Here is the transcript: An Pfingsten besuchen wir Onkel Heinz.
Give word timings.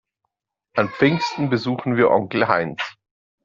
An 0.75 0.89
Pfingsten 0.89 1.51
besuchen 1.51 1.95
wir 1.95 2.09
Onkel 2.09 2.47
Heinz. 2.47 2.81